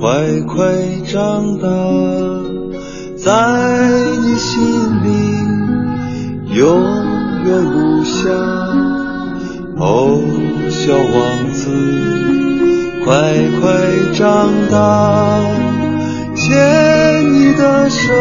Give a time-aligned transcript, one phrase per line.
[0.00, 0.54] 快快
[1.06, 1.66] 长大，
[3.16, 3.32] 在
[4.22, 4.62] 你心
[5.02, 5.08] 里
[6.54, 6.80] 永
[7.44, 8.30] 远无暇。
[9.76, 10.20] 哦，
[10.70, 11.68] 小王子，
[13.04, 13.10] 快
[13.60, 13.66] 快
[14.14, 15.40] 长大，
[16.36, 16.46] 牵
[17.34, 18.14] 你的手，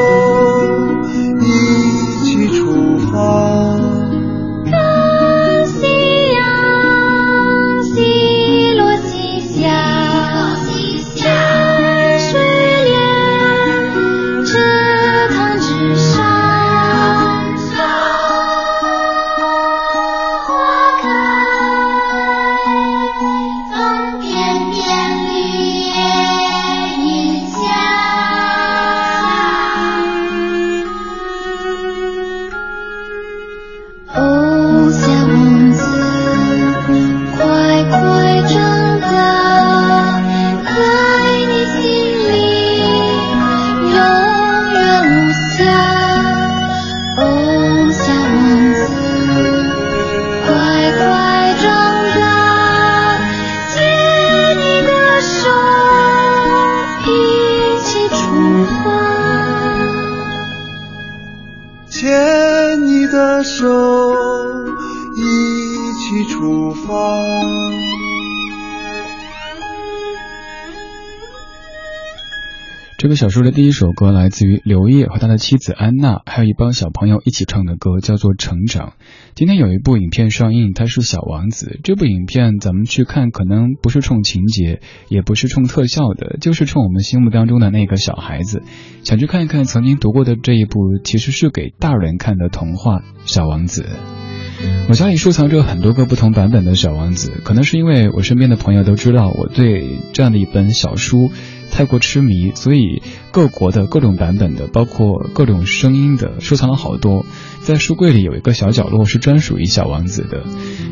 [73.18, 78.90] 小说的第一首歌来自于刘烨和他的妻子安娜，还有一帮小朋友一起唱的歌，叫做《成长》。
[79.34, 81.66] 今天有一部影片上映，它是《小王子》。
[81.84, 88.62] 这部影片咱们去看，可能不是冲情节，也不是冲特效的，就是冲我们心目当中的那个小孩子，
[89.04, 93.82] 想去看一看曾经读过的这一部其实是给大人看的童话《小王子》。
[94.90, 101.32] 我家里收藏着很多个不同版本的小王子，可能是因为我身边的朋友都知道我对这样的一本小书
[101.72, 103.02] 太过痴迷，所以
[103.32, 107.26] 各国的各种版本的，包括各种声音的，收藏了好多。
[107.62, 110.44] 在书柜里有一个小角落是专属于小王子的，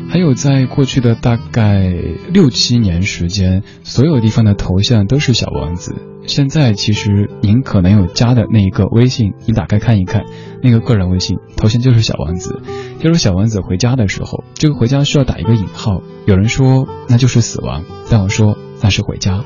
[0.08, 1.92] 还有在过去的大概
[2.32, 5.94] 六七年时间，所有地方的头像都是小王子。
[6.26, 10.24] 现在其实您可能有加的那一个微信，你打开看一看，
[10.60, 12.60] 那个个人微信头像就是小王子。
[12.98, 16.02] 就是小王子回家的时候，这个回家需要打一个引号。
[16.26, 19.44] 有人说那就是死亡，但我说那是回家。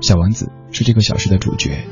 [0.00, 1.84] 小王子是这个小时的主角。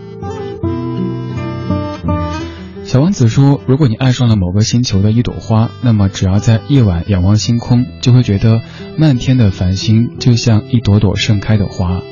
[2.85, 8.63] 小王子说：“如果你爱上了某个星球的一朵花，那么只要在夜晚仰望星空，就会觉得
[8.99, 12.03] 漫天的繁星就像一朵朵盛开的花。”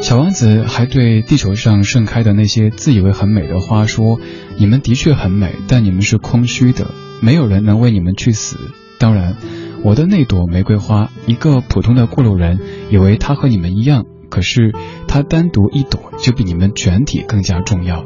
[0.00, 4.20] 小王子还对地球上盛开的那些自以为很美的花说
[4.56, 8.58] ：“你们的确很美，但你们是空虚的，没有人能为你们去死。
[8.98, 9.34] 当然，
[9.82, 12.60] 我的那朵玫瑰花，一个普通的过路人
[12.90, 14.04] 以为它和你们一样，
[14.34, 14.72] 可是
[15.06, 18.04] 它单独一朵就比你们全体更加重要。”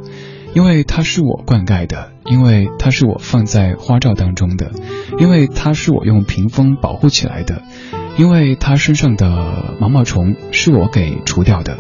[0.55, 4.73] 因为它是我灌溉的，因为它是我放在花罩当中的，
[5.19, 7.63] 因为它是我用屏风保护起来的，
[8.17, 11.79] 因为它身上的毛毛虫是我给除掉的，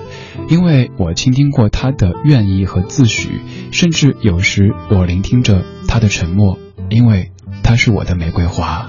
[0.48, 3.28] 因为我倾听过它的愿意和自诩，
[3.72, 6.58] 甚至有时我聆听着它的沉默，
[6.90, 7.32] 因为
[7.62, 8.86] 它是我的玫瑰花。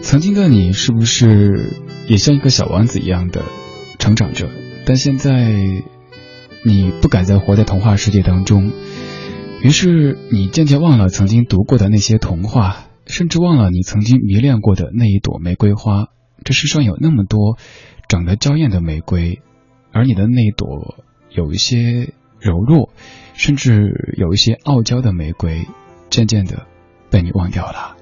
[0.00, 1.74] 曾经的你是不是
[2.10, 3.44] 也像一个小王子一样的
[3.98, 4.50] 成长着？
[4.84, 5.82] 但现在。
[6.62, 8.70] 你不敢再活在童话世界当中，
[9.62, 16.08] 于是你渐渐忘了曾经读过的那些童话，甚至忘了你曾经迷恋过的那一朵玫瑰花。
[16.44, 17.56] 这世上有那么多
[18.10, 19.40] 长得娇艳的玫瑰，
[19.90, 20.96] 而你的那一朵
[21.30, 22.90] 有一些柔弱，
[23.32, 25.66] 甚至有一些傲娇的玫瑰，
[26.10, 26.66] 渐渐的
[27.10, 27.96] 被你忘掉了。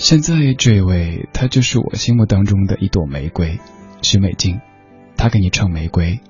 [0.00, 3.60] 现在这位，她就是我心目当中的一朵玫瑰，
[4.00, 4.58] 许美静，
[5.14, 6.20] 她给你唱玫瑰。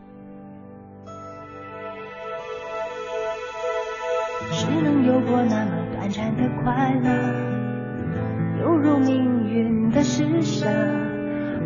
[4.50, 10.66] 只能有过那么短暂的快乐，犹如命运的施舍。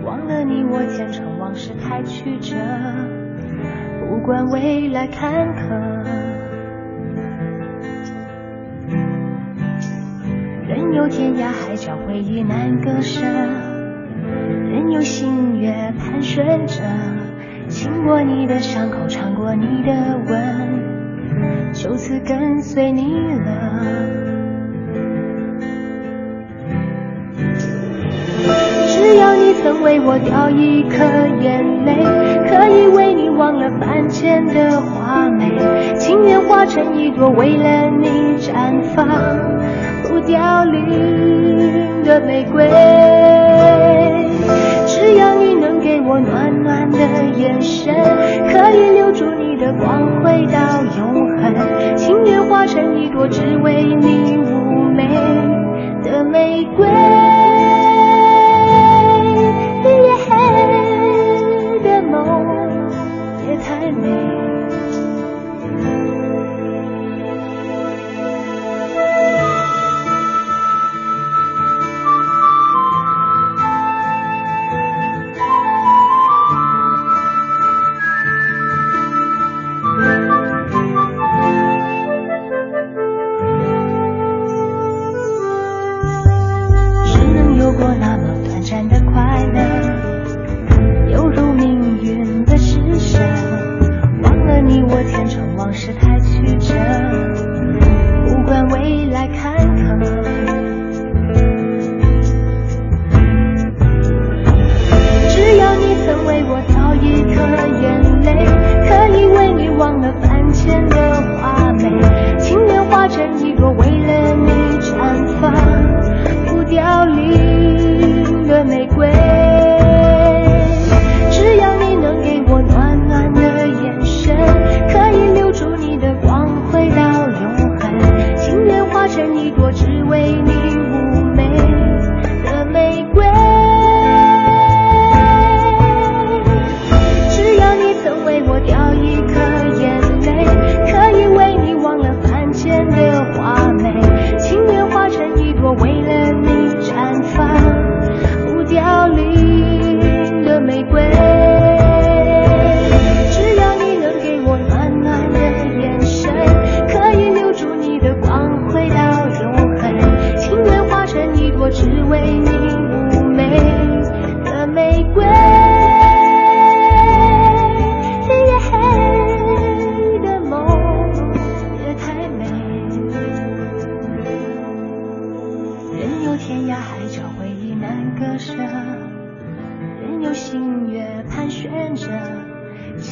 [0.04, 2.54] 忘了你我前尘往事太曲折，
[4.06, 6.23] 不管未来坎坷。
[10.94, 13.20] 任由天涯海角回忆难割舍，
[14.70, 16.84] 任由星月盘旋着，
[17.68, 19.92] 亲过你的伤口，尝过你的
[20.28, 23.12] 吻，就此跟随你
[23.44, 23.82] 了。
[28.86, 31.04] 只要你曾为我掉一颗
[31.42, 32.04] 眼泪，
[32.46, 35.50] 可以为你忘了凡间的华美，
[35.96, 39.08] 情愿化成一朵为了你绽放
[40.26, 42.68] 凋零的玫瑰。
[44.86, 46.98] 只要你能给我暖暖的
[47.36, 47.94] 眼神，
[48.50, 51.54] 可以留住你的光辉到永恒，
[51.96, 55.08] 情愿化成一朵只为你妩媚
[56.02, 56.86] 的玫瑰。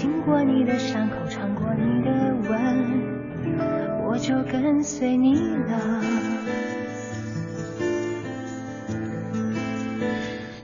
[0.02, 2.10] 经过你的伤口，尝过你的
[2.50, 6.02] 吻，我就跟随你了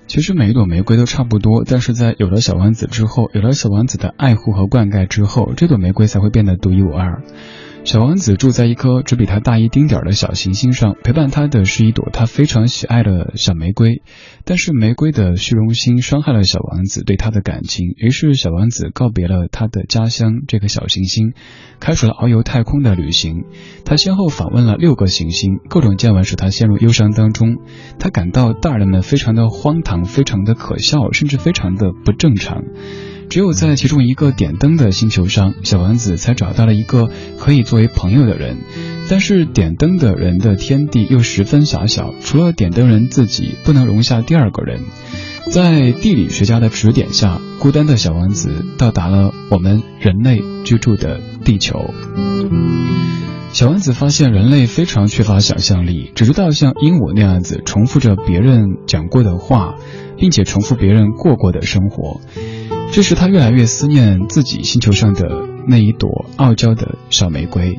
[0.09, 7.23] 其实每一朵玫瑰都差不多，但是在有了小王子之后，有了小王子的爱护和灌溉之后，这朵玫瑰才会变得独一无二。
[7.85, 14.03] 小王子住在一颗只比他大一丁点儿的小行星上，陪伴他的是一朵他非常喜爱的小玫瑰。
[14.45, 21.33] 但是玫瑰的虚荣心伤害了小王子对他的感情，于是小王子告别了他的家乡这个小行星，
[21.81, 23.45] 开始了遨游太空的旅行。
[23.87, 27.57] 他先后访问了六个行星，各种见闻使他陷入忧伤当中。
[27.99, 32.65] 他感到大人们非常的荒唐，非常的可笑，甚至非常的不正常。
[33.29, 38.57] 只有在其中一个点灯的星球上，小丸子才找到了一个可以作为朋友的人。
[39.11, 44.81] 但是点灯的人的天地又十分狭小，除了点灯人自己，不能容下第二个人。
[45.51, 51.95] 在地理学家的指点下，孤单的小丸子到达了我们人类居住的地球。
[53.51, 59.75] 小丸子发现人类非常缺乏想象力，只知道像鹦鹉那样子重复着别人讲过的话，
[60.19, 62.21] 并且重复别人过过的生活。
[62.91, 65.29] 这时，他越来越思念自己星球上的
[65.67, 67.79] 那一朵傲娇的小玫瑰。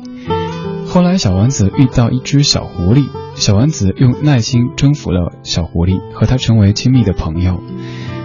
[0.86, 7.60] 后来，小丸子遇到一只小狐狸，小丸子用耐心征服了小狐狸，和他成为亲密的朋友。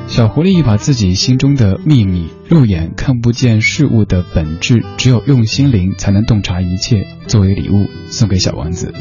[0.08, 8.94] 小狐狸把自己心中的秘密、肉眼看不见事物的本质，只有用心灵才能洞察一切，作为礼物送给小丸子。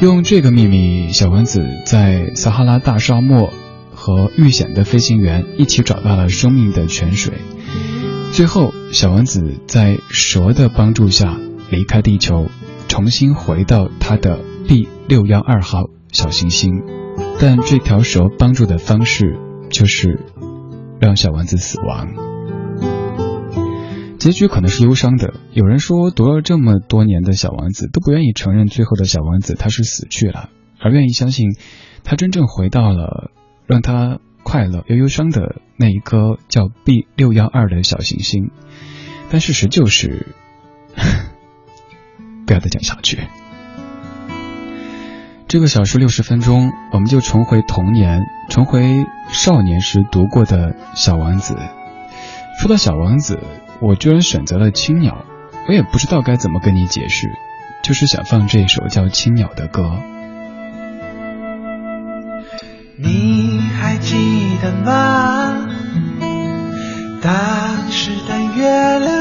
[0.00, 3.50] 用这个秘密，小丸子在撒哈拉大沙漠。
[4.08, 7.34] 和遇险的飞行员一起找到了生命的泉水。
[8.32, 11.38] 最后，小王子在蛇的帮助下
[11.70, 12.46] 离开地球，
[12.88, 16.72] 重新回到他的 B 六幺二号小行星。
[17.38, 19.36] 但这条蛇帮助的方式
[19.68, 20.24] 就是
[20.98, 22.08] 让小王子死亡。
[24.18, 25.34] 结局可能是忧伤的。
[25.52, 30.48] 有人说，读了这么多年的小王子都不愿意承认最后的小王子他是死去了，
[30.80, 31.50] 而愿意相信
[32.04, 33.32] 他真正回到了。
[33.68, 38.50] 让他快乐又忧伤的那一颗叫 B 六幺二的小行星。
[39.30, 40.26] 但事实就是，
[42.46, 43.18] 不要再讲下去。
[45.46, 51.54] 这个小说六十分钟，我们就重回童年，重回少年时读过的小王子。
[52.60, 53.38] 说到小王子，
[53.80, 55.24] 我居然选择了青鸟，
[55.68, 57.30] 我也不知道该怎么跟你解释，
[57.82, 60.02] 就是想放这首叫《青鸟》的歌。
[63.00, 65.66] 你还记得吗？
[67.22, 67.32] 当
[67.90, 69.16] 时的月亮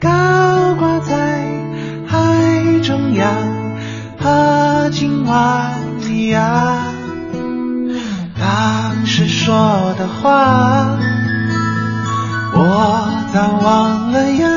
[0.00, 1.44] 高挂在
[2.06, 3.58] 海中央。
[4.20, 5.72] 和今晚
[6.02, 6.42] 一样，
[8.38, 10.98] 当时说的话，
[12.52, 14.48] 我早忘了呀。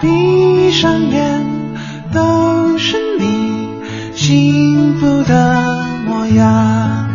[0.00, 1.44] 闭上眼，
[4.30, 5.60] 幸福的
[6.06, 7.09] 模样。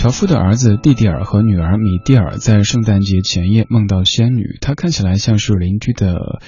[0.00, 6.40] 樵夫的儿子蒂蒂尔和女儿米蒂尔在圣诞节前夜梦到仙女，她看起来像是邻居的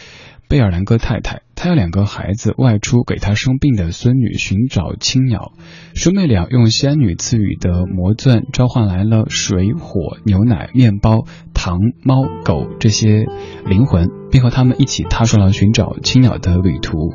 [0.49, 1.43] 贝尔兰戈太太。
[1.55, 5.53] 她有两个孩子外出给她生病的孙女寻找青鸟，
[5.93, 13.27] 兄妹俩用仙女赐予的魔钻召唤来了水、火、牛奶、面包、糖、猫、狗这些
[13.67, 17.13] 灵魂，并和他们一起踏上了寻找青鸟的旅途。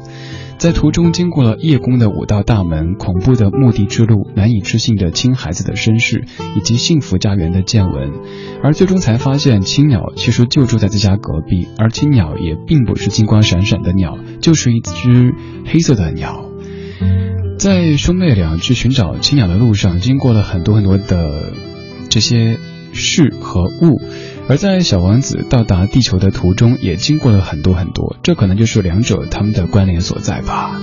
[0.58, 6.26] 在途中经过了叶公的五道大门、恐怖的墓地之路、难以置信的亲孩子的身世，
[6.58, 8.12] 以及幸福家园的见闻，
[8.64, 15.36] 而最终才发现青鸟其实就住在自家隔壁，而青鸟也并不是金光闪闪的鸟，就是一只
[15.66, 16.50] 黑色的鸟。
[17.60, 21.54] 在兄妹俩去寻找青鸟的路上，经过了很多很多的
[22.10, 22.58] 这些
[22.94, 24.02] 事和物。
[24.50, 30.80] 而在小王子到达地球的途中，也经过了很多很多，这可能就是两者他们的关联所在吧。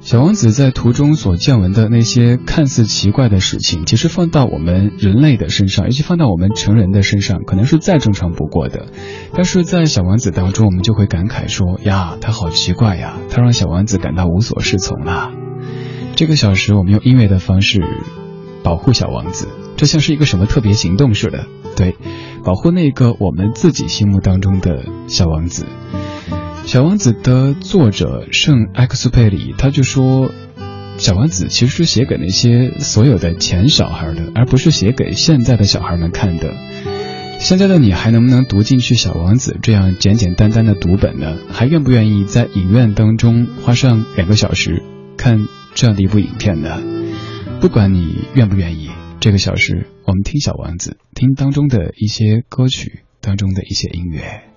[0.00, 8.86] 小王子在途中所见闻的那些看似奇怪的事情，其实放到我们人类的身上，尤其放到我们成人的身上，可能是再正常不过的。
[9.32, 15.30] 但是在小王子当中，我们就会感慨说：“呀，他好奇怪呀，他让小王子感到无所适从了。”
[16.16, 17.80] 这个小时，我们用音乐的方式
[18.62, 19.48] 保护小王子，
[19.82, 21.46] 就像是一个什么特别行动似的。
[21.74, 21.96] 对，
[22.44, 25.66] 保护那个我们自己心目当中的小王子。
[26.66, 30.30] 小王子的作者圣埃克苏佩里，他就说，
[30.98, 36.54] 小王子其实是写给那些所有的前小孩的，而不是写给现在的小孩们看的。
[37.40, 41.38] 现在的你还能不能读进去小王子这样简简单单的读本呢？
[41.50, 44.84] 还愿不愿意在影院当中花上两个小时
[45.16, 46.80] 看这样的一部影片呢？
[47.60, 48.90] 不管你愿不愿意，
[49.22, 54.51] 这个小时我们听小王子，听当中的一些歌曲，当中的一些音乐。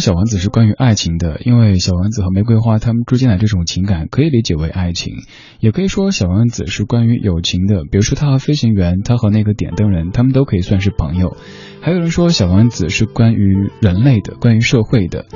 [0.00, 5.14] 小王子是关于爱情的，因为小王子和玫瑰花他们之间的这种情感可以理解为爱情，
[5.60, 11.36] 也可以说小王子是关于友情的，比如说他和飞行员，他和那个点灯人，他们都可以算是朋友。
[11.80, 15.26] 还有人说小王子是关于人类的，关于社会的。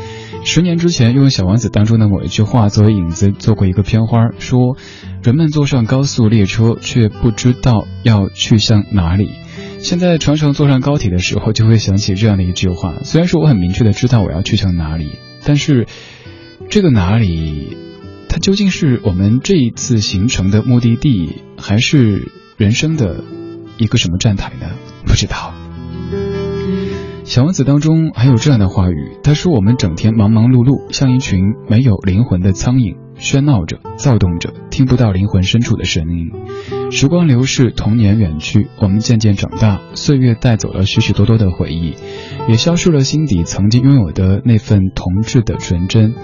[0.44, 4.76] 十年之前用小王子当中的某一句话作为引子做过一个片花，说
[5.22, 9.30] 人们坐上高速列车却不知道要去向哪里。
[9.82, 13.00] 现在常常坐上高铁的时候，就会想起这样的一句话。
[13.02, 15.88] 虽然说我很明确的知道我要去向哪里，但是
[16.70, 17.76] 这个哪里，
[18.28, 23.24] 它究竟是我们这一次行程的目的地，还是人生的
[23.76, 24.70] 一个什么站台呢？
[25.04, 25.52] 不知道。
[27.24, 36.32] 小王子当中还有这样的话语，他说：“我们整天忙忙碌碌，像一群没有灵魂的苍蝇，喧闹着，躁动着，听不到灵魂深处的声音。
[36.90, 41.94] 时光流逝，童年远去，我们渐渐长大，岁月带走了许许多多的回忆，
[42.48, 46.14] 也消失了心底曾经拥有的那份童稚的纯真。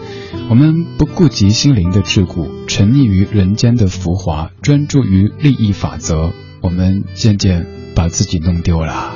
[0.50, 6.32] 我们不顾及心灵的桎梏，沉溺于人间的浮华，专注于利益法则。
[6.60, 9.14] 我们渐渐把自己弄丢了。”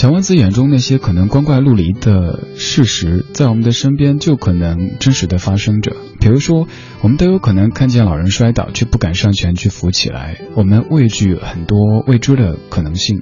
[0.00, 5.94] 小王子眼中那些可能光怪陆离的事实，在我们的身边就可能真实的发生着。
[6.18, 6.66] 比如说，
[7.02, 10.40] 我们都有可能看见老人摔倒，却不敢上前去扶起来。
[10.54, 13.20] 我们畏惧很多未知的可能性。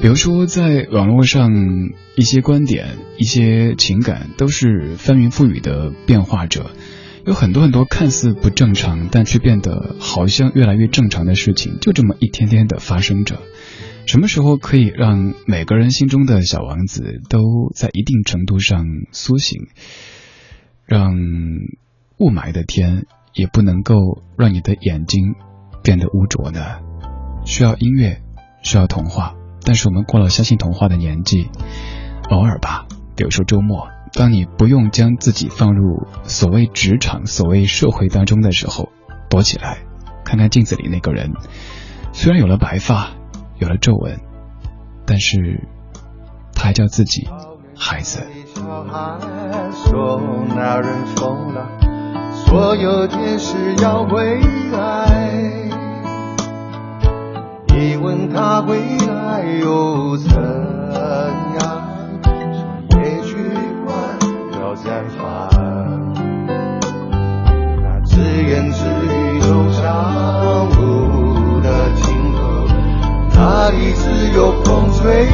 [0.00, 1.50] 比如说，在网络上
[2.14, 6.70] 一些观点、一些情感都是翻云覆雨的变化着，
[7.26, 13.40] 有很多很多看似不正常，但却变得好像越来越正常的事情，就这么一天天的发生着。
[14.06, 17.40] 什么时候可以让每个人心中的小王子都
[17.74, 19.66] 在一定程度上苏醒？
[20.86, 21.14] 让
[22.18, 25.34] 雾霾的天也不能够让你的眼睛
[25.82, 26.60] 变得污浊呢？
[27.44, 28.20] 需要音乐，
[28.62, 31.48] 需要童话，但是我们过了相信童话的年纪，
[32.30, 32.86] 偶尔吧，
[33.16, 38.90] 比如说周末，当你不用将自己放入所谓职场、所谓社会当中的时候，
[39.28, 39.78] 躲起来，
[40.24, 41.32] 看看镜子里那个人，
[42.12, 43.14] 虽然有了白发。
[43.58, 44.18] 有了皱纹，
[45.06, 45.60] 但是
[46.54, 47.28] 他还叫自己
[47.76, 48.20] 孩子。
[52.46, 54.40] 所，有天使要回
[54.72, 55.03] 来。
[75.04, 75.33] 风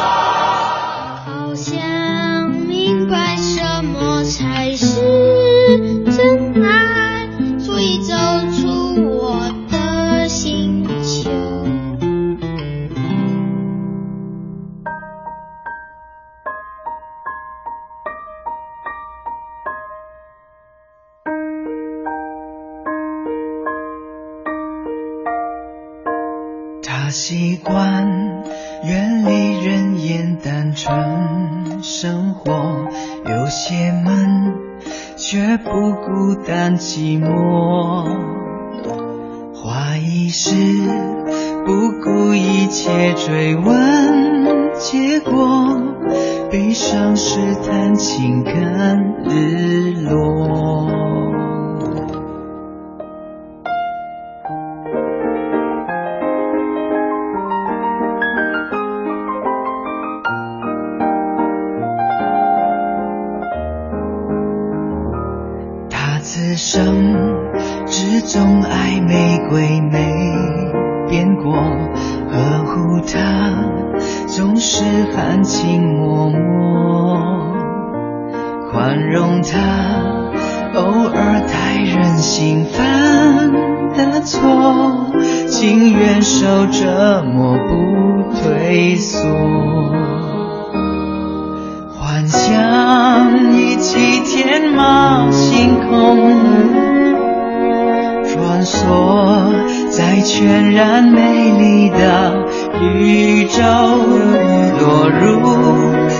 [73.05, 73.65] 他
[74.27, 74.83] 总是
[75.15, 76.39] 含情脉脉，
[78.71, 79.57] 宽容他
[80.75, 83.51] 偶尔太任性犯
[83.95, 84.39] 的错，
[85.47, 89.19] 情愿受折磨不退缩。
[91.99, 96.31] 幻想一起天马行空，
[98.25, 99.51] 穿梭
[99.89, 102.45] 在全然美丽的
[102.81, 103.61] 宇宙，
[104.79, 105.21] 落入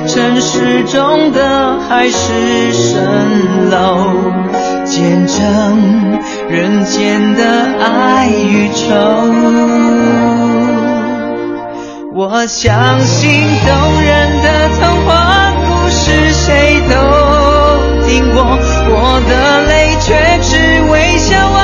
[0.07, 2.99] 尘世中的海市蜃
[3.69, 4.13] 楼，
[4.85, 6.19] 见证
[6.49, 7.43] 人间的
[7.79, 8.85] 爱与愁。
[12.13, 15.09] 我相信动人的童话
[15.65, 16.93] 故事，谁都
[18.07, 18.43] 听过。
[18.93, 18.93] 我
[19.27, 19.31] 的
[19.65, 19.71] 泪
[20.01, 20.09] 却
[20.41, 20.49] 只
[20.91, 21.59] 为小王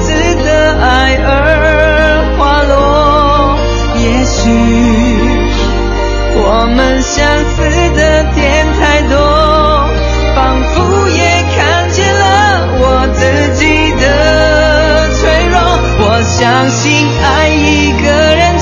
[0.00, 0.12] 子
[0.44, 1.61] 的爱而
[6.62, 7.56] 我们相似
[7.96, 9.18] 的点太多，
[10.36, 11.18] 仿佛也
[11.56, 12.24] 看见了
[12.78, 12.84] 我
[13.18, 13.20] 自
[13.58, 13.66] 己
[13.98, 14.04] 的
[15.18, 15.20] 脆
[15.50, 15.58] 弱。
[15.98, 16.86] 我相信
[17.20, 18.60] 爱一个人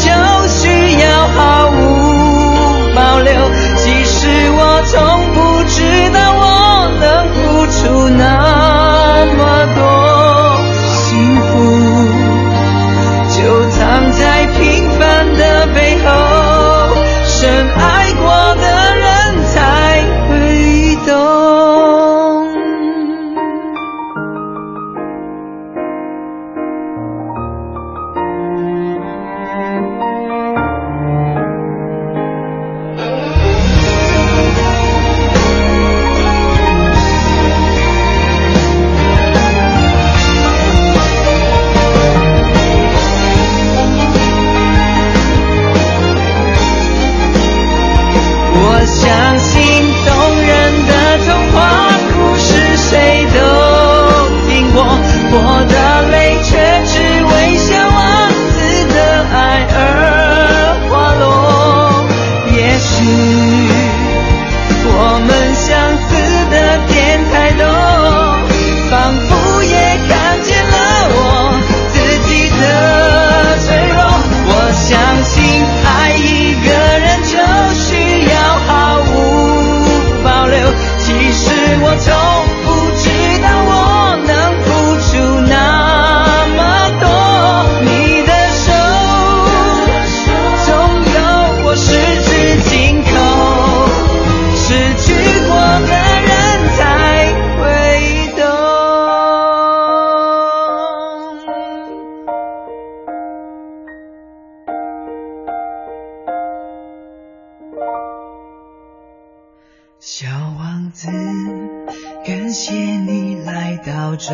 [112.27, 114.33] 感谢你来到这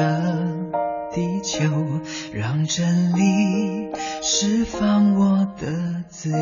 [1.13, 1.65] 地球，
[2.33, 3.91] 让真理
[4.23, 6.37] 释放我的自由。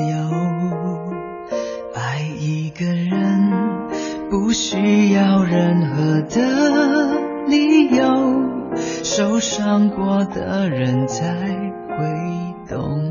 [1.95, 3.53] 爱一个人
[4.31, 8.05] 不需要任何的理由，
[9.05, 11.25] 受伤过的人才
[11.89, 13.04] 会懂。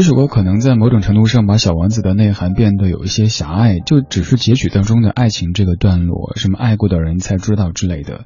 [0.00, 8.24] 这首歌可能在某种程度上把小王子的内涵变得有一些狭隘，就只是截取当中的爱情这个段落，什么爱过的人才知道之类的。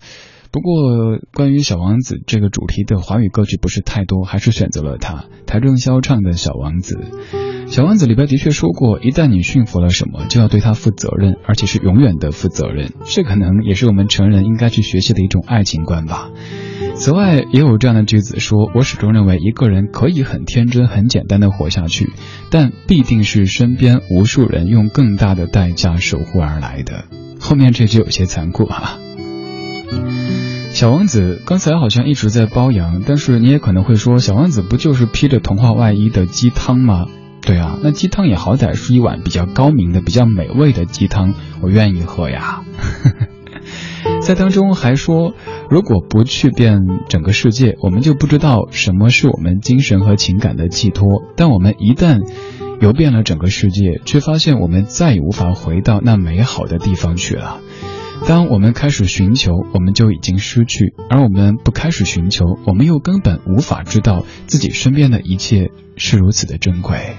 [0.53, 6.95] 不过，关于小王子这个主题的华语歌曲不是太多，还是选择了他邰正宵唱的《小王子》。
[7.69, 12.93] 小王子里边的确说过，一旦你驯服了什么，就要对他负责任，而且是永远的负责任。
[13.07, 16.31] 这可能也是我们成人应该去学习的一种爱情观吧。
[16.97, 22.13] 此外，也有这样的句子说：“我始终认为，一个人可以很天真、很简单的活下去，
[22.51, 27.05] 但必定是身边无数人用更大的代价守护而来的。”
[27.39, 28.99] 后面这句有些残酷啊。
[30.71, 37.07] 小王子刚才好像一直在包养，但是你也可能会说，小王子不就是披着童话外衣的鸡汤吗？
[37.43, 42.63] 对啊，那鸡汤也好歹是一碗比较高明的、比较美味的鸡汤，我愿意喝呀。
[44.21, 45.35] 在当中还说，
[45.71, 51.23] 如果不去遍整个世界，我们就不知道什么是我们精神和情感的寄托。
[51.37, 52.21] 但我们一旦
[52.81, 57.61] 游遍了整个世界，却发现我们再也无法回到那美好的地方去了。
[58.27, 67.17] 当我们开始寻求，我们就已经失去；而我们不开始寻求，我们又根本无法知道自己身边的一切是如此的珍贵。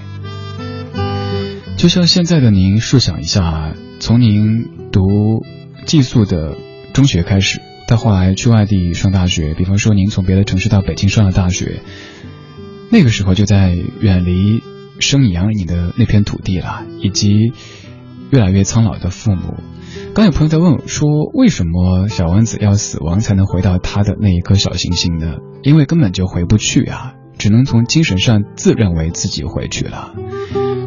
[1.76, 5.00] 就像现在的您，设想一下，从您读
[5.84, 6.56] 寄宿的。
[6.92, 11.82] 中学开始，到后来去外地上大学，比方说您从别的城市到北京上了大学，
[12.90, 14.62] 那个时候就在远离
[14.98, 17.52] 生你养你的那片土地了，以及
[18.30, 19.54] 越来越苍老的父母。
[20.14, 25.36] 刚有朋友在问我说，为什么小王子要死亡才能回到他的那一颗小行星呢？
[25.62, 30.14] 因为根本就回不去啊，只能从精神上自认为自己回去了。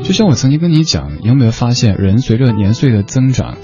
[0.04, 3.58] 就像我曾经跟你讲，你有没有发现，人随着年岁的增长？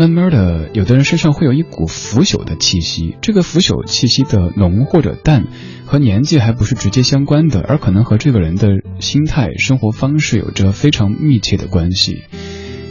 [0.00, 3.18] 慢慢的，有的人身上会有一股腐朽的气息。
[3.20, 5.48] 这个腐朽气息的浓或者淡，
[5.84, 12.22] 和年纪还不是直接相关的，而可能和这个人的心态、生活方式有着非常密切的关系。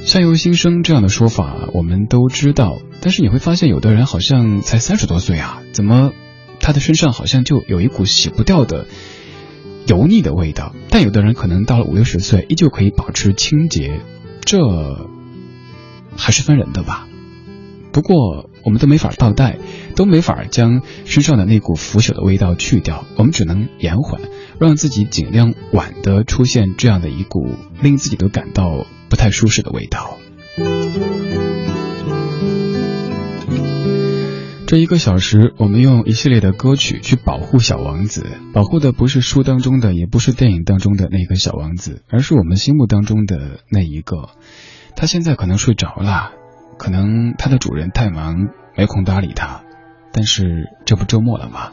[0.05, 2.77] 相由心生这样的说法，我们都知道。
[3.01, 6.11] 但是你会发现，有的人好像才三十多岁啊，怎么
[6.59, 8.85] 他的身上好像就有一股洗不掉的
[9.87, 10.75] 油腻的味道？
[10.91, 13.99] 但有的人可能到了五六十岁，依旧可以保持清洁。
[14.45, 14.59] 这。
[16.17, 17.07] 还是分人的吧，
[17.91, 19.57] 不过我们都没法倒带，
[19.95, 24.21] 都没法将身上的那股腐朽的味道去掉，我们只能延缓，
[24.59, 30.17] 让自己尽量晚的出现这样的一股令自己都感到不太舒适的味道。
[34.67, 44.29] 这一个小时，我们用一系列的歌曲去保护小王子，保护的不是书当中的，也不是电影当中的那个小王子，而是我们心目当中的那一个。
[44.95, 46.31] 他现在可能睡着了，
[46.77, 49.61] 可能他的主人太忙没空搭理他，
[50.11, 51.71] 但是这不周末了吗？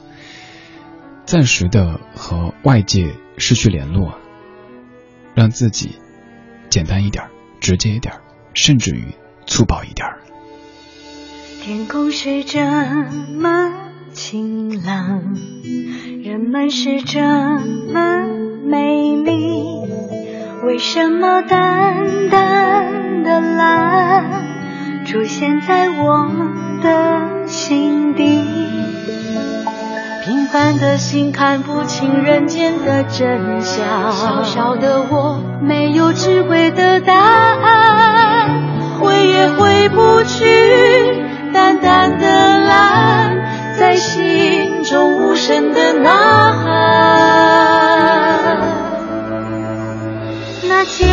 [1.24, 4.14] 暂时的和外界失去联络，
[5.35, 5.96] 让自己
[6.70, 7.24] 简单一点、
[7.61, 8.14] 直接一点，
[8.55, 9.07] 甚至于
[9.44, 10.07] 粗暴一点。
[11.62, 12.64] 天空是这
[13.35, 15.37] 么晴朗，
[16.22, 18.24] 人们是这么
[18.64, 19.55] 美丽，
[20.62, 23.23] 为什么淡淡？
[23.27, 24.25] 的蓝
[25.05, 26.31] 出现在我
[26.81, 28.45] 的心底，
[30.25, 34.12] 平凡的心看不清人间的真相。
[34.12, 38.49] 小小的我没有智慧的答案，
[39.01, 40.45] 回也回不去。
[41.53, 46.11] 淡淡的蓝，在心中无声的呐
[46.64, 47.86] 喊。
[50.68, 51.05] 那街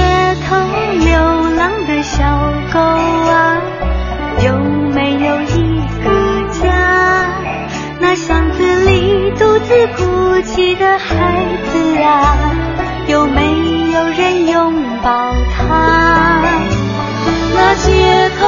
[0.48, 0.56] 头
[1.00, 1.16] 流
[1.58, 2.04] 浪的。
[2.04, 2.22] 小
[2.74, 3.62] 狗啊，
[4.44, 4.54] 有
[4.94, 6.10] 没有一个
[6.52, 7.26] 家？
[8.00, 12.36] 那巷子里独自哭泣的孩子啊，
[13.08, 13.42] 有没
[13.94, 16.44] 有人拥抱他？
[17.56, 18.46] 那街头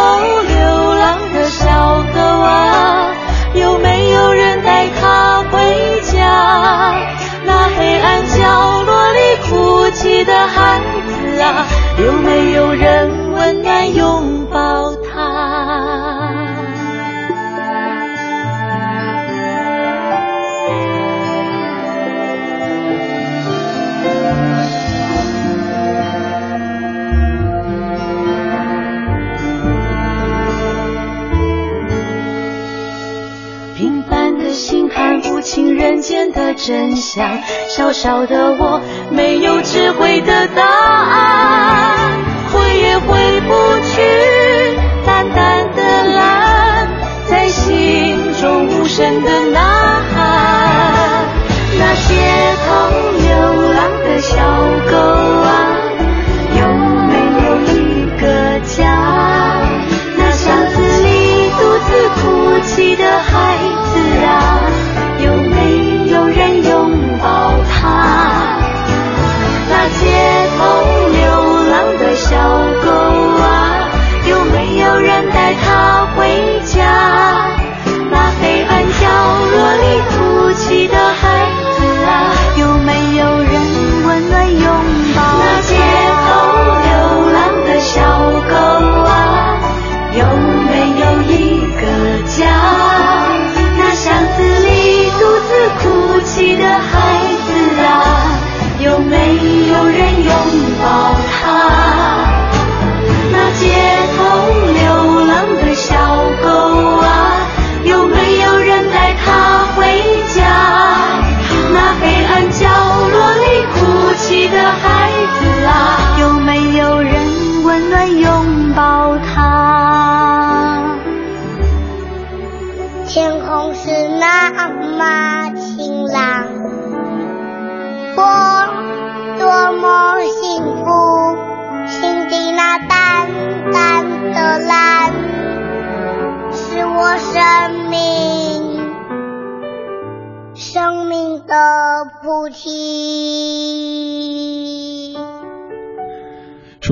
[37.76, 38.65] 小小的我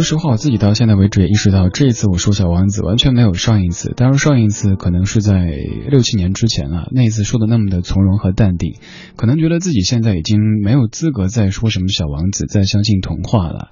[0.04, 3.94] 说实话，我自己到现在为止也意识到，这一次我说《小王子》完全没有上一次。
[3.96, 5.46] 当然，上一次可能是在
[5.90, 8.76] 六七年之前了，那一次说的那么的从容和淡定，
[9.16, 13.70] 可能觉得自己现在已经没有资格再说什么小王子，再相信童话了。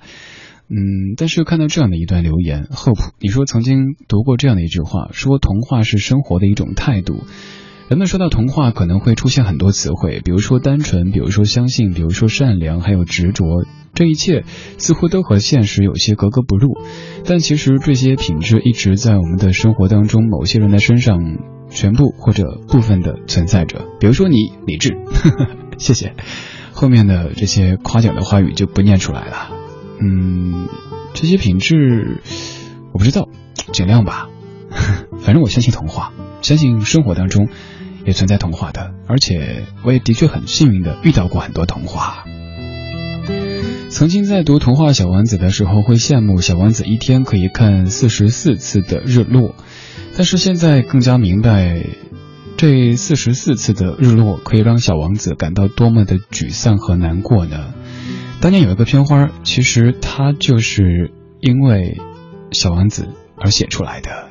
[0.70, 7.26] 嗯，但是又看到这样的一段留言，Hope，你说曾经读过这样的一句话，说童话是生活的一种态度。
[7.92, 13.66] 人们说到童话，可能会出现很多词汇，比如说单纯，比如说相信，比如说善良，还有执着。
[13.94, 14.46] 这一切
[14.78, 16.78] 似乎都和现实有些格格不入。
[17.26, 21.20] 但其实这些品质一直在我们的生活当中，某些人的身上
[21.70, 23.86] 全部或者部分的存在着。
[24.00, 24.96] 比如说你，李智，
[25.78, 26.14] 谢谢。
[26.72, 29.50] 后面的这些夸奖的话语就不念出来了。
[30.00, 30.70] 嗯，
[31.14, 32.22] 这些品质
[32.94, 33.28] 我不知道，
[33.74, 34.30] 尽量吧。
[35.20, 37.48] 反正我相信童话，相信生活当中。
[38.04, 42.26] 也存在童话的，而且我也的确很幸运的遇到过很多童话。
[43.90, 49.54] 曾经在读童话《小王子》的时候，会羡慕小王子一天可以看四十四次的日落，
[50.18, 51.86] 但是现在更加明白，
[52.58, 57.76] 这四十四次的日落可以让小王子感到多么的沮丧和难过呢？
[58.40, 62.02] 当年有一个片花，其实它就是因为
[62.52, 64.31] 小王子而写出来的。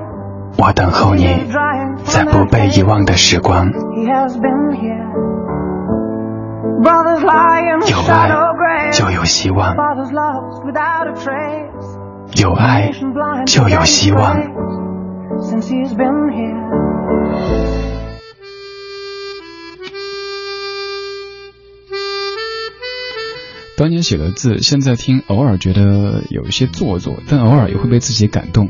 [0.57, 1.25] 我等候你，
[2.03, 3.71] 在不被遗忘的时光。
[7.87, 9.75] 有爱就有希望，
[12.35, 12.91] 有爱
[13.45, 14.37] 就有希望。
[23.77, 28.69] 当年写的字，现在听偶尔觉得有一些做作，但偶尔也会被自己感动。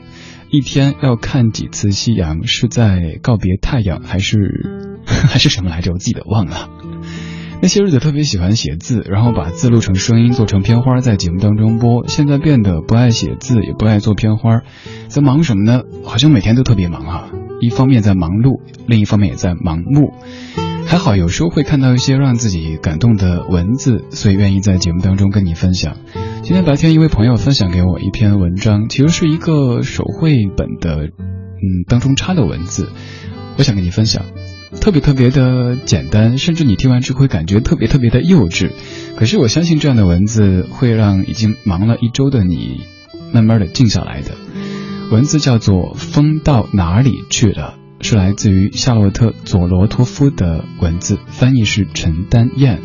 [0.51, 2.45] 一天要看几次夕阳？
[2.45, 4.37] 是在告别太阳，还是
[5.07, 5.93] 还是什么来着？
[5.93, 6.69] 我自己都忘了。
[7.61, 12.05] 那些日子特别喜欢写字，然后把字录成声音，做成片花，在节目当中播。
[12.09, 14.59] 现在变得不爱写字，也不爱做片花，
[15.07, 15.83] 在忙什么呢？
[16.03, 17.29] 好像每天都特别忙啊！
[17.61, 20.13] 一方面在忙碌，另一方面也在盲目。
[20.85, 25.95] 还好有时候会看到一些让自己感动的文字，所以愿意在节目当中跟你分享。
[26.43, 32.89] 今天白天，一位朋友分享给我一篇文章，其实是一个手绘本的，嗯，当中插的文字，
[33.57, 34.25] 我想跟你分享，
[34.81, 38.71] 特别特别的简单，甚至你听完之后会感觉特别特别的幼稚，
[39.15, 42.81] 可是我相信这样的文字会让已经忙了一周的你，
[43.31, 44.31] 慢慢的静下来的。
[45.11, 47.75] 文字叫做《风到哪里去了》，
[48.05, 52.79] 是来自于夏洛特佐罗托夫的文字，翻译是陈丹燕。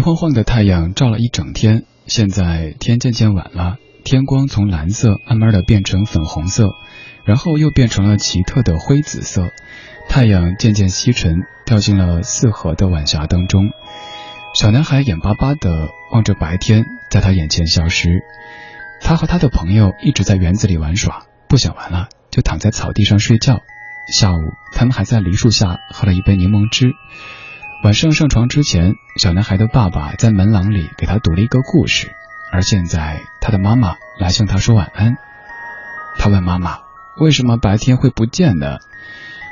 [0.00, 6.70] 明晃晃的太阳照了一整天，现在天渐渐晚了，天光从蓝色慢慢的变成粉红色，
[7.26, 9.50] 然后又变成了奇特的灰紫色。
[10.08, 13.72] 太阳渐渐西沉，掉进了四合的晚霞当中。
[14.54, 18.22] 小男孩眼巴巴的望着白天在他眼前消失。
[19.02, 23.58] 他和他的朋友一直在园子里玩耍，不想玩了就躺在草地上睡觉。
[24.10, 24.38] 下午，
[24.72, 26.94] 他们还在梨树下喝了一杯柠檬汁。
[27.82, 32.12] 晚上上床之前，小男孩的爸爸在门廊里给他读了一个故事，
[32.52, 35.16] 而现在他的妈妈来向他说晚安。
[36.18, 36.80] 他问妈妈
[37.16, 38.76] ：“为什么白天会不见呢？”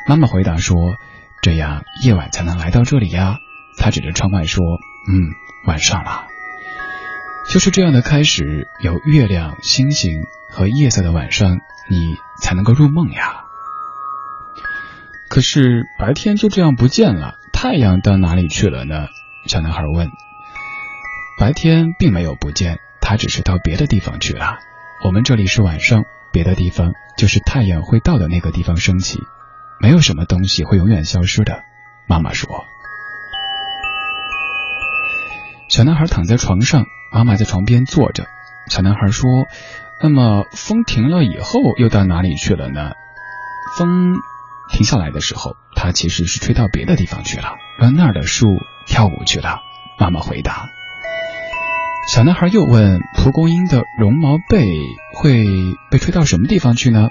[0.06, 0.94] 妈妈回答说
[1.40, 3.38] ：“这样夜晚才能来到这里呀。”
[3.78, 4.62] 他指着窗外说
[5.10, 5.32] ：“嗯，
[5.66, 6.26] 晚上了。”
[7.48, 13.46] 就是这样的开始，有月亮、星星和夜色的晚上，你才能够入梦呀。
[15.28, 17.36] 可是白天就这样不见了。
[17.52, 19.08] 太阳到哪里去了呢？
[19.46, 20.10] 小男孩问。
[21.38, 24.58] 白天并没有不见，它只是到别的地方去了。
[25.04, 29.20] 我们这里是晚上，别的地方就是太阳会到的那个地方升起。
[29.80, 31.62] 没有什么东西会永远消失的，
[32.08, 32.64] 妈妈说。
[35.68, 38.26] 小男孩躺在床上，妈妈在床边坐着。
[38.68, 39.46] 小男孩说
[40.02, 42.92] ：“那么风停了以后又到哪里去了呢？”
[43.76, 44.14] 风。
[44.70, 48.46] 停下来的时候，它其实是吹到别的地方去了，让那儿的树
[48.86, 49.60] 跳舞去了。
[49.98, 50.68] 妈妈回答。
[52.06, 54.64] 小男孩又问：蒲公英的绒毛被
[55.14, 55.44] 会
[55.90, 57.08] 被吹到什么地方去呢？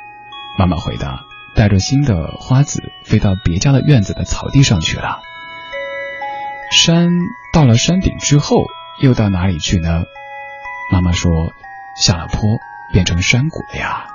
[0.57, 1.21] 妈妈回答：
[1.55, 5.19] 带着新的花籽飞到别家的院子的草地上去了。
[6.71, 7.09] 山
[7.53, 8.65] 到了山顶之后，
[9.01, 10.03] 又到哪里去呢？
[10.91, 11.31] 妈妈说：
[12.01, 12.41] 下了坡，
[12.91, 14.07] 变成山谷了呀。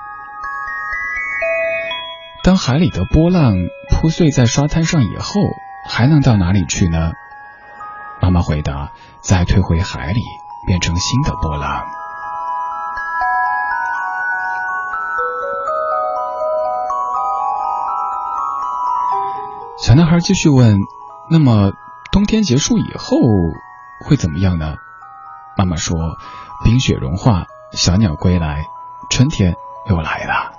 [2.42, 3.54] 当海里的波浪
[3.90, 5.40] 铺碎在沙滩上以后，
[5.88, 7.12] 还能到哪里去呢？
[8.20, 10.20] 妈妈回答：再退回海里。
[10.64, 11.84] 变成新的波浪。
[19.76, 20.78] 小男孩继续问
[21.28, 21.72] ：“那么
[22.12, 23.18] 冬天结束以后
[24.06, 24.76] 会怎么样呢？”
[25.58, 26.16] 妈妈说
[26.64, 28.66] ：“冰雪融化，小鸟归来，
[29.10, 29.56] 春天
[29.88, 30.51] 又来了。”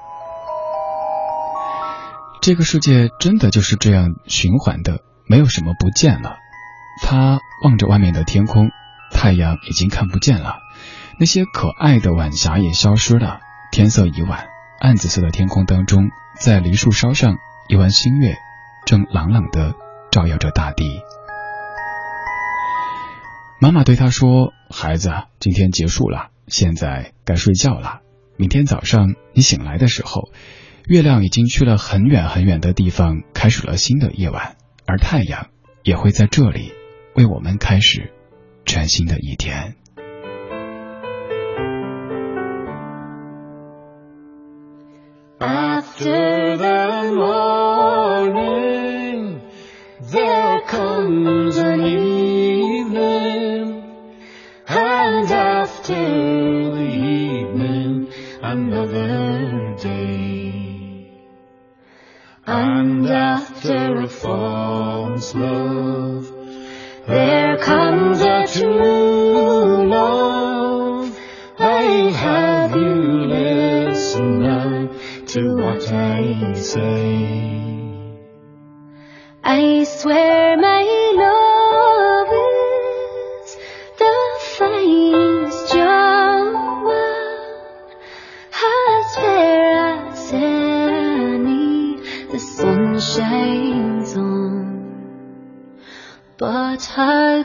[2.44, 6.36] 这个世界真的就是这样循环的，没有什么不见了。
[7.02, 8.70] 他望着外面的天空。
[9.14, 10.58] 太阳已经看不见了，
[11.18, 13.40] 那些可爱的晚霞也消失了。
[13.72, 14.48] 天色已晚，
[14.82, 17.38] 暗紫色的天空当中，在梨树梢上，
[17.70, 18.36] 一弯新月
[18.86, 19.76] 正朗朗的
[20.12, 21.00] 照耀着大地。
[23.62, 28.02] 妈妈对他说：“孩子，今天结束了，现在该睡觉了。
[28.36, 30.30] 明天早上你醒来的时候，
[30.88, 35.48] 月亮已经去了很远很远的地方，开始了新的夜晚，而太阳
[35.84, 36.74] 也会在这里
[37.16, 38.12] 为我们开始。”
[38.66, 39.76] 全新的一天。
[45.40, 49.40] After the morning,
[50.12, 53.84] there comes an evening,
[54.66, 58.08] and after the evening,
[58.42, 59.33] another
[62.46, 66.30] And after a false love,
[67.08, 71.18] there comes a true love.
[71.58, 74.90] I have you listen now
[75.28, 77.54] to what I say.
[79.42, 80.43] I swear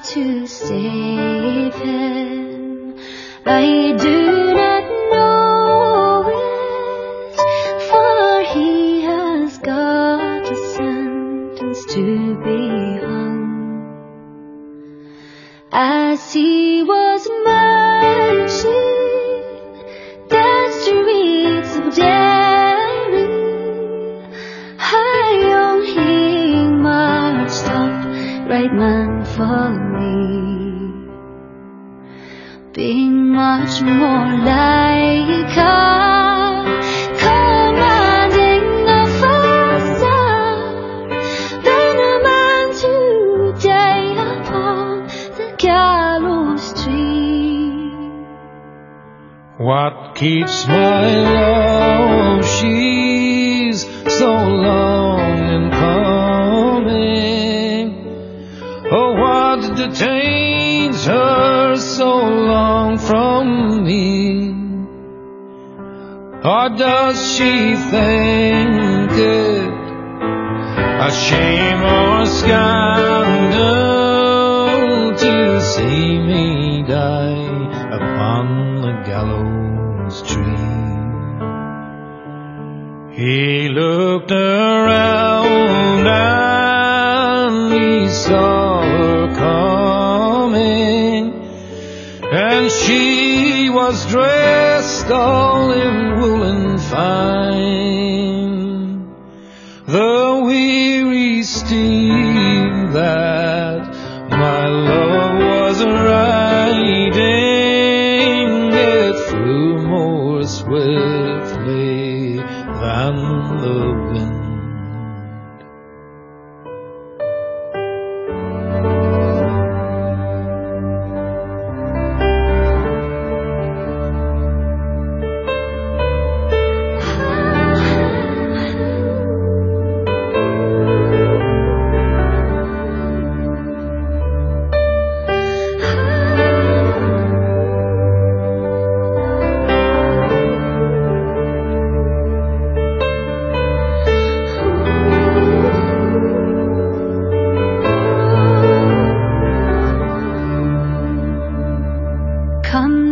[0.09, 1.17] to stay.
[59.99, 64.55] Detains her so long from me?
[66.44, 69.68] Or does she think it
[71.07, 73.57] a shame or scandal
[75.16, 80.76] to see me die upon the gallows tree?
[83.16, 88.57] He looked around and he saw
[92.70, 98.28] she was dressed all in woolen fine.
[99.86, 102.17] The weary steed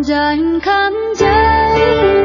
[0.05, 2.16] dần khắp giới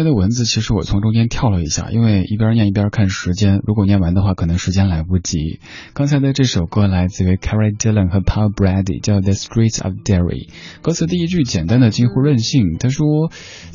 [0.00, 5.60] 才的文字其实我从中间跳了一下，因为一边念一边看时间，如果念完的话，可能时间来不及。
[5.92, 10.48] 刚才的这首歌来自于 Carrie Dillon 和 Paul Brady，叫《The Streets of Derry》。
[10.80, 13.06] 歌词第一句简单的近乎任性，他说：“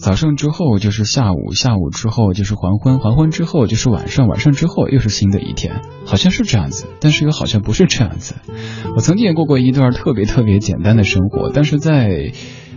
[0.02, 8.36] 早上之后就是下午，下午之后就是黄昏，黄昏之后就是晚上，晚上之后又是新的一天。”好像是这样子，但是又好像不是这样子。
[8.96, 12.32] 我曾经也过过一段特别特别简单的生活，但是在。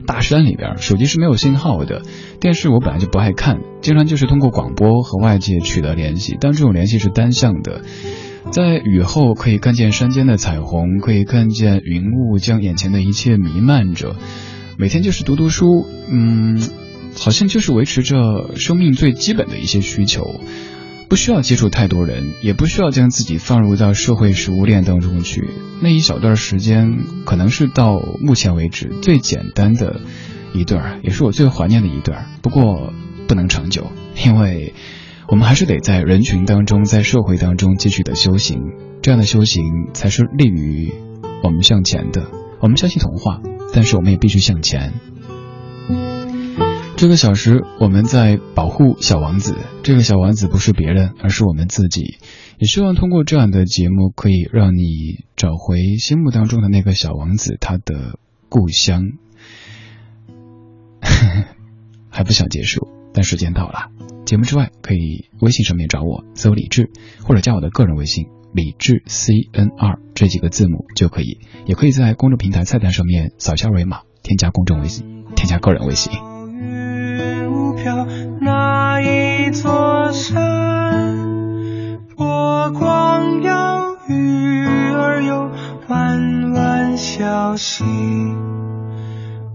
[0.09, 2.01] 大山里边，手机是没有信号的，
[2.41, 7.83] 电视我本来就不爱看，经常就是通过广播和外界取得联系，但这种联系是单向的。
[8.51, 14.17] 在雨后可以看见山间的彩虹，可以看见云雾将眼前的一切弥漫着。
[14.79, 16.59] 每天就是读读书，嗯，
[17.19, 20.41] 好像就是维持着生命最基本的一些需求。
[21.09, 25.49] 不需要接触太多人，也不需要将自己放入到社会食物链当中去。
[25.81, 30.01] 那一小段时间，可能是到目前为止最简单的
[30.53, 32.27] 一段，也是我最怀念的一段。
[32.43, 32.93] 不过
[33.27, 33.91] 不能长久，
[34.23, 34.75] 因为
[35.29, 38.61] 我们还是得在人群当中，在社会当中继续的修行。
[39.01, 40.93] 这样的修行才是利于
[41.43, 42.27] 我们向前的。
[42.61, 43.41] 我们相信童话，
[43.73, 44.93] 但是我们也必须向前。
[46.99, 49.57] 这个小时，我们在保护小王子。
[49.85, 52.19] 这个小王子不是别人，而是我们自己。
[52.59, 58.19] 也希望通过这样的节目，可以让你找回心目当中的那个小王子，他的
[58.49, 59.13] 故乡。
[62.11, 63.93] 还不想结束，但时间到了。
[64.25, 66.91] 节目之外，可以微信上面找我，搜李志，
[67.23, 71.39] 或者加我的个人微信李志 C N R 这几个字母就可以。
[71.65, 76.13] 也可以在公众平台菜单上面扫下二维码，添加公众微信，添加个人微信。
[82.73, 85.51] 光要鱼儿游，
[85.89, 87.85] 弯弯小溪。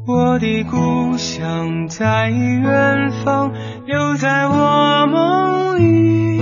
[0.05, 3.51] 我的故乡在远方，
[3.85, 6.41] 留在我梦里。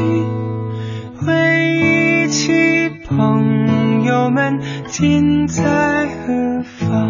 [1.20, 7.02] 回忆起朋友们，今在何方？